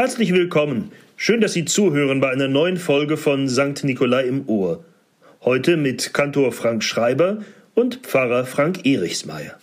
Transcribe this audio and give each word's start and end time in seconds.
Herzlich 0.00 0.32
willkommen. 0.32 0.92
Schön, 1.16 1.40
dass 1.40 1.54
Sie 1.54 1.64
zuhören 1.64 2.20
bei 2.20 2.30
einer 2.30 2.46
neuen 2.46 2.76
Folge 2.76 3.16
von 3.16 3.48
St. 3.48 3.82
Nikolai 3.82 4.28
im 4.28 4.48
Ohr. 4.48 4.84
Heute 5.42 5.76
mit 5.76 6.14
Kantor 6.14 6.52
Frank 6.52 6.84
Schreiber 6.84 7.38
und 7.74 8.06
Pfarrer 8.06 8.46
Frank 8.46 8.86
Erichsmeier. 8.86 9.58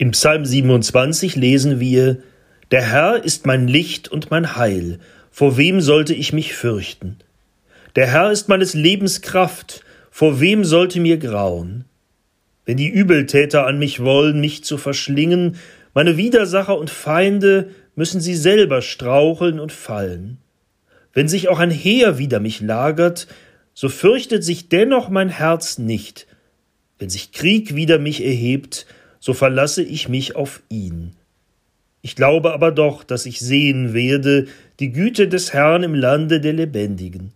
Im 0.00 0.12
Psalm 0.12 0.46
27 0.46 1.36
lesen 1.36 1.78
wir 1.78 2.22
Der 2.70 2.80
Herr 2.80 3.22
ist 3.22 3.44
mein 3.44 3.68
Licht 3.68 4.08
und 4.08 4.30
mein 4.30 4.56
Heil, 4.56 4.98
vor 5.30 5.58
wem 5.58 5.82
sollte 5.82 6.14
ich 6.14 6.32
mich 6.32 6.54
fürchten? 6.54 7.18
Der 7.96 8.06
Herr 8.06 8.32
ist 8.32 8.48
meines 8.48 8.72
Lebens 8.72 9.20
Kraft, 9.20 9.84
vor 10.10 10.40
wem 10.40 10.64
sollte 10.64 11.00
mir 11.00 11.18
grauen? 11.18 11.84
Wenn 12.64 12.78
die 12.78 12.88
Übeltäter 12.88 13.66
an 13.66 13.78
mich 13.78 14.00
wollen, 14.00 14.40
mich 14.40 14.64
zu 14.64 14.78
verschlingen, 14.78 15.56
meine 15.92 16.16
Widersacher 16.16 16.78
und 16.78 16.88
Feinde, 16.88 17.68
müssen 17.94 18.22
sie 18.22 18.36
selber 18.36 18.80
straucheln 18.80 19.60
und 19.60 19.70
fallen. 19.70 20.38
Wenn 21.12 21.28
sich 21.28 21.50
auch 21.50 21.58
ein 21.58 21.70
Heer 21.70 22.16
wider 22.16 22.40
mich 22.40 22.62
lagert, 22.62 23.26
so 23.74 23.90
fürchtet 23.90 24.44
sich 24.44 24.70
dennoch 24.70 25.10
mein 25.10 25.28
Herz 25.28 25.76
nicht. 25.76 26.26
Wenn 26.98 27.10
sich 27.10 27.32
Krieg 27.32 27.76
wider 27.76 27.98
mich 27.98 28.24
erhebt, 28.24 28.86
so 29.20 29.34
verlasse 29.34 29.82
ich 29.82 30.08
mich 30.08 30.34
auf 30.34 30.62
ihn. 30.68 31.14
Ich 32.02 32.16
glaube 32.16 32.52
aber 32.52 32.72
doch, 32.72 33.04
dass 33.04 33.26
ich 33.26 33.40
sehen 33.40 33.92
werde 33.92 34.48
die 34.80 34.90
Güte 34.90 35.28
des 35.28 35.52
Herrn 35.52 35.82
im 35.82 35.94
Lande 35.94 36.40
der 36.40 36.54
Lebendigen. 36.54 37.32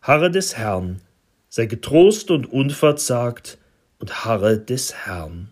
Harre 0.00 0.30
des 0.30 0.56
Herrn, 0.56 1.02
sei 1.50 1.66
getrost 1.66 2.30
und 2.30 2.50
unverzagt 2.50 3.58
und 3.98 4.24
harre 4.24 4.58
des 4.58 4.94
Herrn. 4.94 5.50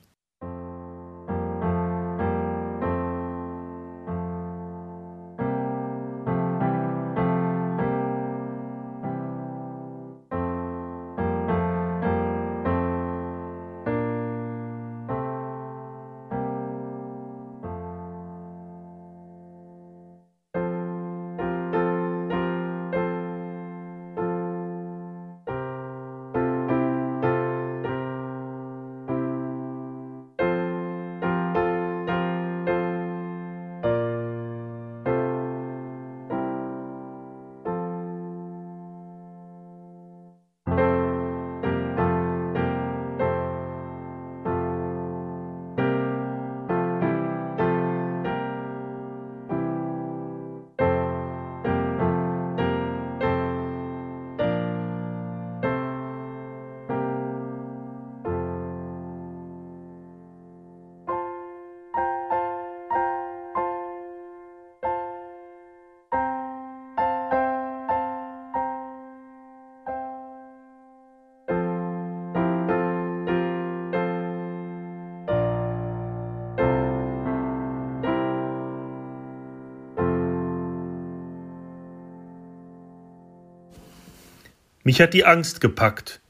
Mich 84.88 85.02
hat 85.02 85.12
die 85.12 85.26
Angst 85.26 85.60
gepackt. 85.60 86.22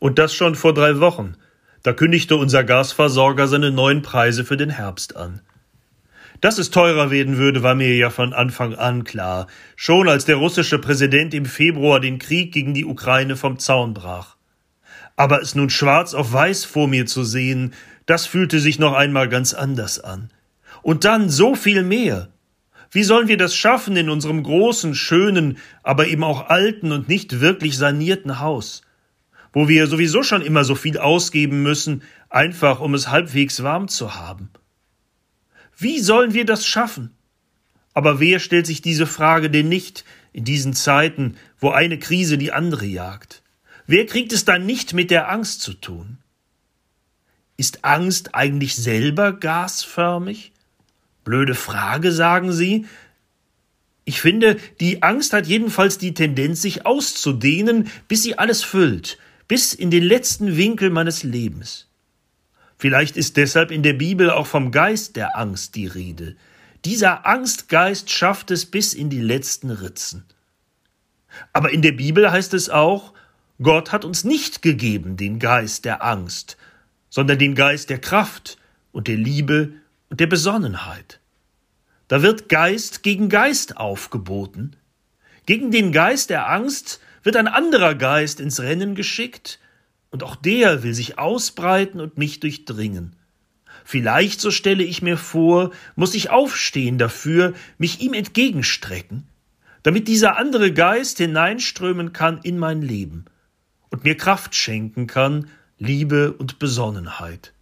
Und 0.00 0.18
das 0.18 0.34
schon 0.34 0.56
vor 0.56 0.74
drei 0.74 0.98
Wochen. 0.98 1.36
Da 1.84 1.92
kündigte 1.92 2.34
unser 2.34 2.64
Gasversorger 2.64 3.46
seine 3.46 3.70
neuen 3.70 4.02
Preise 4.02 4.44
für 4.44 4.56
den 4.56 4.70
Herbst 4.70 5.14
an. 5.14 5.40
Dass 6.40 6.58
es 6.58 6.72
teurer 6.72 7.12
werden 7.12 7.36
würde, 7.36 7.62
war 7.62 7.76
mir 7.76 7.94
ja 7.94 8.10
von 8.10 8.32
Anfang 8.32 8.74
an 8.74 9.04
klar, 9.04 9.46
schon 9.76 10.08
als 10.08 10.24
der 10.24 10.34
russische 10.34 10.80
Präsident 10.80 11.32
im 11.32 11.46
Februar 11.46 12.00
den 12.00 12.18
Krieg 12.18 12.52
gegen 12.52 12.74
die 12.74 12.86
Ukraine 12.86 13.36
vom 13.36 13.60
Zaun 13.60 13.94
brach. 13.94 14.34
Aber 15.14 15.40
es 15.40 15.54
nun 15.54 15.70
schwarz 15.70 16.12
auf 16.12 16.32
weiß 16.32 16.64
vor 16.64 16.88
mir 16.88 17.06
zu 17.06 17.22
sehen, 17.22 17.72
das 18.06 18.26
fühlte 18.26 18.58
sich 18.58 18.80
noch 18.80 18.94
einmal 18.94 19.28
ganz 19.28 19.54
anders 19.54 20.00
an. 20.00 20.32
Und 20.82 21.04
dann 21.04 21.30
so 21.30 21.54
viel 21.54 21.84
mehr. 21.84 22.31
Wie 22.94 23.04
sollen 23.04 23.26
wir 23.26 23.38
das 23.38 23.56
schaffen 23.56 23.96
in 23.96 24.10
unserem 24.10 24.42
großen, 24.42 24.94
schönen, 24.94 25.56
aber 25.82 26.08
eben 26.08 26.22
auch 26.22 26.50
alten 26.50 26.92
und 26.92 27.08
nicht 27.08 27.40
wirklich 27.40 27.78
sanierten 27.78 28.38
Haus, 28.38 28.82
wo 29.54 29.66
wir 29.66 29.86
sowieso 29.86 30.22
schon 30.22 30.42
immer 30.42 30.62
so 30.64 30.74
viel 30.74 30.98
ausgeben 30.98 31.62
müssen, 31.62 32.02
einfach 32.28 32.80
um 32.80 32.92
es 32.92 33.08
halbwegs 33.08 33.62
warm 33.62 33.88
zu 33.88 34.14
haben? 34.14 34.50
Wie 35.74 36.00
sollen 36.00 36.34
wir 36.34 36.44
das 36.44 36.66
schaffen? 36.66 37.16
Aber 37.94 38.20
wer 38.20 38.40
stellt 38.40 38.66
sich 38.66 38.82
diese 38.82 39.06
Frage 39.06 39.48
denn 39.48 39.70
nicht 39.70 40.04
in 40.34 40.44
diesen 40.44 40.74
Zeiten, 40.74 41.36
wo 41.58 41.70
eine 41.70 41.98
Krise 41.98 42.36
die 42.36 42.52
andere 42.52 42.84
jagt? 42.84 43.42
Wer 43.86 44.04
kriegt 44.04 44.34
es 44.34 44.44
dann 44.44 44.66
nicht 44.66 44.92
mit 44.92 45.10
der 45.10 45.30
Angst 45.30 45.62
zu 45.62 45.72
tun? 45.72 46.18
Ist 47.56 47.86
Angst 47.86 48.34
eigentlich 48.34 48.76
selber 48.76 49.32
gasförmig? 49.32 50.51
Blöde 51.24 51.54
Frage, 51.54 52.12
sagen 52.12 52.52
Sie. 52.52 52.86
Ich 54.04 54.20
finde, 54.20 54.56
die 54.80 55.02
Angst 55.02 55.32
hat 55.32 55.46
jedenfalls 55.46 55.98
die 55.98 56.14
Tendenz, 56.14 56.62
sich 56.62 56.84
auszudehnen, 56.84 57.88
bis 58.08 58.24
sie 58.24 58.36
alles 58.36 58.64
füllt, 58.64 59.18
bis 59.46 59.74
in 59.74 59.90
den 59.90 60.02
letzten 60.02 60.56
Winkel 60.56 60.90
meines 60.90 61.22
Lebens. 61.22 61.88
Vielleicht 62.78 63.16
ist 63.16 63.36
deshalb 63.36 63.70
in 63.70 63.84
der 63.84 63.92
Bibel 63.92 64.30
auch 64.30 64.48
vom 64.48 64.72
Geist 64.72 65.14
der 65.14 65.36
Angst 65.38 65.76
die 65.76 65.86
Rede. 65.86 66.34
Dieser 66.84 67.26
Angstgeist 67.26 68.10
schafft 68.10 68.50
es 68.50 68.66
bis 68.66 68.92
in 68.92 69.08
die 69.08 69.20
letzten 69.20 69.70
Ritzen. 69.70 70.24
Aber 71.52 71.70
in 71.70 71.80
der 71.80 71.92
Bibel 71.92 72.30
heißt 72.30 72.54
es 72.54 72.68
auch, 72.68 73.12
Gott 73.62 73.92
hat 73.92 74.04
uns 74.04 74.24
nicht 74.24 74.62
gegeben 74.62 75.16
den 75.16 75.38
Geist 75.38 75.84
der 75.84 76.02
Angst, 76.02 76.56
sondern 77.08 77.38
den 77.38 77.54
Geist 77.54 77.88
der 77.88 78.00
Kraft 78.00 78.58
und 78.90 79.06
der 79.06 79.16
Liebe 79.16 79.74
und 80.12 80.20
der 80.20 80.26
Besonnenheit. 80.26 81.20
Da 82.06 82.20
wird 82.20 82.50
Geist 82.50 83.02
gegen 83.02 83.30
Geist 83.30 83.78
aufgeboten. 83.78 84.76
Gegen 85.46 85.70
den 85.70 85.90
Geist 85.90 86.28
der 86.28 86.50
Angst 86.50 87.00
wird 87.22 87.34
ein 87.34 87.48
anderer 87.48 87.94
Geist 87.94 88.38
ins 88.38 88.60
Rennen 88.60 88.94
geschickt, 88.94 89.58
und 90.10 90.22
auch 90.22 90.36
der 90.36 90.82
will 90.82 90.92
sich 90.92 91.18
ausbreiten 91.18 91.98
und 91.98 92.18
mich 92.18 92.40
durchdringen. 92.40 93.16
Vielleicht, 93.86 94.42
so 94.42 94.50
stelle 94.50 94.84
ich 94.84 95.00
mir 95.00 95.16
vor, 95.16 95.70
muss 95.96 96.12
ich 96.12 96.28
aufstehen 96.28 96.98
dafür, 96.98 97.54
mich 97.78 98.02
ihm 98.02 98.12
entgegenstrecken, 98.12 99.26
damit 99.82 100.08
dieser 100.08 100.36
andere 100.36 100.74
Geist 100.74 101.16
hineinströmen 101.16 102.12
kann 102.12 102.38
in 102.42 102.58
mein 102.58 102.82
Leben 102.82 103.24
und 103.88 104.04
mir 104.04 104.18
Kraft 104.18 104.54
schenken 104.54 105.06
kann, 105.06 105.48
Liebe 105.78 106.34
und 106.34 106.58
Besonnenheit. 106.58 107.54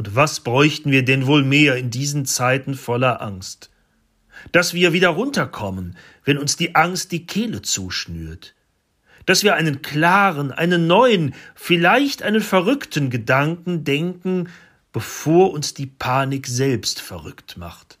Und 0.00 0.16
was 0.16 0.40
bräuchten 0.40 0.90
wir 0.92 1.04
denn 1.04 1.26
wohl 1.26 1.44
mehr 1.44 1.76
in 1.76 1.90
diesen 1.90 2.24
Zeiten 2.24 2.74
voller 2.74 3.20
Angst? 3.20 3.68
Dass 4.50 4.72
wir 4.72 4.94
wieder 4.94 5.10
runterkommen, 5.10 5.94
wenn 6.24 6.38
uns 6.38 6.56
die 6.56 6.74
Angst 6.74 7.12
die 7.12 7.26
Kehle 7.26 7.60
zuschnürt. 7.60 8.54
Dass 9.26 9.44
wir 9.44 9.56
einen 9.56 9.82
klaren, 9.82 10.52
einen 10.52 10.86
neuen, 10.86 11.34
vielleicht 11.54 12.22
einen 12.22 12.40
verrückten 12.40 13.10
Gedanken 13.10 13.84
denken, 13.84 14.48
bevor 14.90 15.52
uns 15.52 15.74
die 15.74 15.84
Panik 15.84 16.46
selbst 16.46 17.02
verrückt 17.02 17.58
macht. 17.58 17.98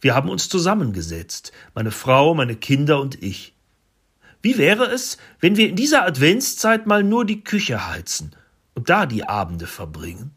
Wir 0.00 0.14
haben 0.14 0.28
uns 0.30 0.48
zusammengesetzt, 0.48 1.50
meine 1.74 1.90
Frau, 1.90 2.34
meine 2.34 2.54
Kinder 2.54 3.00
und 3.00 3.20
ich. 3.20 3.52
Wie 4.42 4.58
wäre 4.58 4.84
es, 4.84 5.18
wenn 5.40 5.56
wir 5.56 5.68
in 5.68 5.74
dieser 5.74 6.06
Adventszeit 6.06 6.86
mal 6.86 7.02
nur 7.02 7.24
die 7.24 7.42
Küche 7.42 7.88
heizen 7.88 8.36
und 8.76 8.88
da 8.88 9.06
die 9.06 9.24
Abende 9.24 9.66
verbringen? 9.66 10.30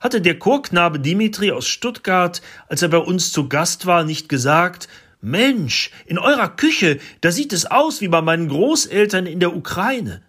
Hatte 0.00 0.20
der 0.20 0.38
Chorknabe 0.38 0.98
Dimitri 0.98 1.52
aus 1.52 1.68
Stuttgart, 1.68 2.42
als 2.68 2.82
er 2.82 2.88
bei 2.88 2.98
uns 2.98 3.30
zu 3.30 3.48
Gast 3.48 3.86
war, 3.86 4.02
nicht 4.02 4.28
gesagt, 4.28 4.88
Mensch, 5.20 5.90
in 6.04 6.18
eurer 6.18 6.48
Küche, 6.48 6.98
da 7.20 7.30
sieht 7.30 7.52
es 7.52 7.66
aus 7.66 8.00
wie 8.00 8.08
bei 8.08 8.20
meinen 8.20 8.48
Großeltern 8.48 9.26
in 9.26 9.40
der 9.40 9.56
Ukraine. 9.56 10.22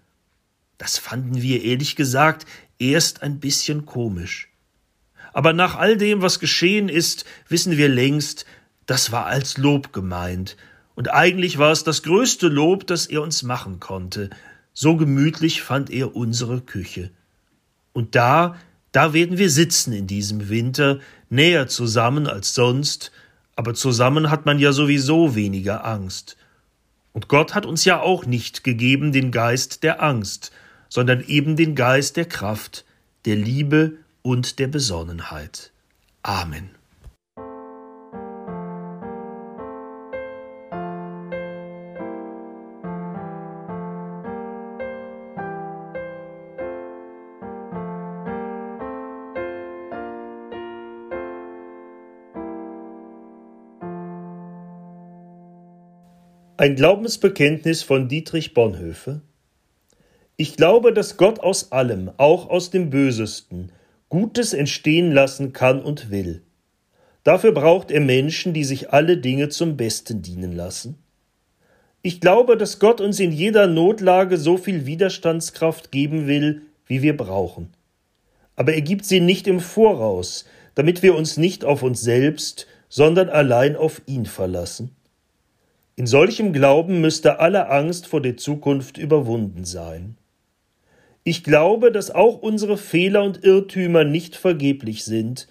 Das 0.77 0.97
fanden 0.97 1.41
wir 1.41 1.63
ehrlich 1.63 1.95
gesagt 1.95 2.45
erst 2.79 3.23
ein 3.23 3.39
bisschen 3.39 3.85
komisch. 3.85 4.49
Aber 5.33 5.53
nach 5.53 5.75
all 5.75 5.97
dem, 5.97 6.21
was 6.21 6.39
geschehen 6.39 6.89
ist, 6.89 7.25
wissen 7.49 7.77
wir 7.77 7.89
längst, 7.89 8.45
das 8.85 9.11
war 9.11 9.25
als 9.25 9.57
Lob 9.57 9.91
gemeint, 9.91 10.55
und 10.97 11.13
eigentlich 11.13 11.59
war 11.59 11.71
es 11.71 11.83
das 11.83 12.01
größte 12.01 12.47
Lob, 12.47 12.87
das 12.87 13.05
er 13.05 13.21
uns 13.21 13.43
machen 13.43 13.79
konnte. 13.79 14.31
So 14.79 14.95
gemütlich 14.95 15.63
fand 15.63 15.89
er 15.89 16.15
unsere 16.15 16.61
Küche. 16.61 17.09
Und 17.93 18.13
da, 18.13 18.57
da 18.91 19.11
werden 19.11 19.39
wir 19.39 19.49
sitzen 19.49 19.91
in 19.91 20.05
diesem 20.05 20.49
Winter, 20.49 20.99
näher 21.31 21.67
zusammen 21.67 22.27
als 22.27 22.53
sonst, 22.53 23.11
aber 23.55 23.73
zusammen 23.73 24.29
hat 24.29 24.45
man 24.45 24.59
ja 24.59 24.73
sowieso 24.73 25.33
weniger 25.33 25.83
Angst. 25.83 26.37
Und 27.11 27.27
Gott 27.27 27.55
hat 27.55 27.65
uns 27.65 27.85
ja 27.85 27.99
auch 27.99 28.27
nicht 28.27 28.63
gegeben 28.63 29.11
den 29.11 29.31
Geist 29.31 29.81
der 29.81 30.03
Angst, 30.03 30.51
sondern 30.89 31.21
eben 31.21 31.55
den 31.55 31.73
Geist 31.73 32.15
der 32.15 32.25
Kraft, 32.25 32.85
der 33.25 33.35
Liebe 33.35 33.93
und 34.21 34.59
der 34.59 34.67
Besonnenheit. 34.67 35.71
Amen. 36.21 36.76
Ein 56.59 56.75
Glaubensbekenntnis 56.75 57.83
von 57.83 58.07
Dietrich 58.07 58.55
Bonhoeffer 58.55 59.21
ich 60.39 60.55
glaube, 60.55 60.93
dass 60.93 61.17
Gott 61.17 61.39
aus 61.39 61.71
allem, 61.71 62.11
auch 62.17 62.49
aus 62.49 62.69
dem 62.69 62.91
Bösesten, 62.91 63.71
Gutes 64.07 64.53
entstehen 64.53 65.11
lassen 65.11 65.51
kann 65.51 65.81
und 65.81 66.11
will. 66.11 66.43
Dafür 67.23 67.51
braucht 67.51 67.91
er 67.91 68.01
Menschen, 68.01 68.53
die 68.53 68.63
sich 68.63 68.91
alle 68.91 69.17
Dinge 69.17 69.49
zum 69.49 69.77
Besten 69.77 70.21
dienen 70.21 70.51
lassen. 70.51 70.97
Ich 72.03 72.21
glaube, 72.21 72.55
dass 72.55 72.79
Gott 72.79 73.01
uns 73.01 73.19
in 73.19 73.31
jeder 73.31 73.65
Notlage 73.65 74.37
so 74.37 74.57
viel 74.57 74.85
Widerstandskraft 74.85 75.91
geben 75.91 76.25
will, 76.25 76.61
wie 76.85 77.03
wir 77.03 77.17
brauchen. 77.17 77.73
Aber 78.55 78.73
er 78.73 78.81
gibt 78.81 79.05
sie 79.05 79.19
nicht 79.19 79.47
im 79.47 79.59
Voraus, 79.59 80.45
damit 80.73 81.01
wir 81.01 81.15
uns 81.15 81.37
nicht 81.37 81.65
auf 81.65 81.81
uns 81.81 82.01
selbst, 82.01 82.67
sondern 82.89 83.29
allein 83.29 83.75
auf 83.75 84.01
ihn 84.05 84.25
verlassen. 84.25 84.96
In 85.99 86.05
solchem 86.05 86.53
Glauben 86.53 87.01
müsste 87.01 87.39
alle 87.39 87.71
Angst 87.71 88.05
vor 88.05 88.21
der 88.21 88.37
Zukunft 88.37 88.99
überwunden 88.99 89.65
sein. 89.65 90.15
Ich 91.23 91.43
glaube, 91.43 91.91
dass 91.91 92.11
auch 92.11 92.37
unsere 92.37 92.77
Fehler 92.77 93.23
und 93.23 93.43
Irrtümer 93.43 94.03
nicht 94.03 94.35
vergeblich 94.35 95.03
sind 95.03 95.47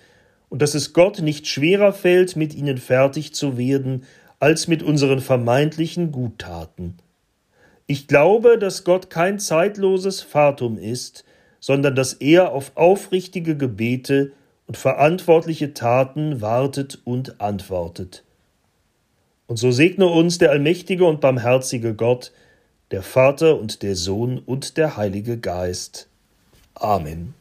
und 0.48 0.62
dass 0.62 0.76
es 0.76 0.93
Gott 0.93 1.20
nicht 1.20 1.48
schwerer 1.48 1.93
fällt, 1.93 2.37
mit 2.37 2.54
ihnen 2.54 2.78
fertig 2.78 3.34
zu 3.34 3.58
werden, 3.58 4.04
als 4.38 4.69
mit 4.69 4.84
unseren 4.84 5.19
vermeintlichen 5.19 6.12
Guttaten. 6.12 6.94
Ich 7.88 8.06
glaube, 8.06 8.56
dass 8.56 8.84
Gott 8.84 9.10
kein 9.10 9.40
zeitloses 9.40 10.20
Fatum 10.20 10.78
ist, 10.78 11.25
sondern 11.58 11.96
dass 11.96 12.12
er 12.12 12.52
auf 12.52 12.70
aufrichtige 12.76 13.56
Gebete 13.56 14.31
und 14.69 14.76
verantwortliche 14.76 15.75
Taten 15.75 16.40
wartet 16.40 17.00
und 17.02 17.40
antwortet. 17.40 18.22
Und 19.46 19.58
so 19.58 19.70
segne 19.70 20.06
uns 20.06 20.38
der 20.38 20.50
allmächtige 20.50 21.04
und 21.04 21.20
barmherzige 21.20 21.94
Gott, 21.94 22.32
der 22.90 23.02
Vater 23.02 23.58
und 23.58 23.82
der 23.82 23.96
Sohn 23.96 24.38
und 24.38 24.76
der 24.76 24.96
Heilige 24.96 25.38
Geist. 25.38 26.08
Amen. 26.75 27.34